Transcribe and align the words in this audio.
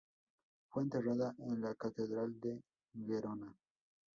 Fue 0.71 0.81
enterrada 0.81 1.35
en 1.37 1.61
la 1.61 1.75
catedral 1.75 2.33
de 2.39 2.63
Gerona. 3.05 3.53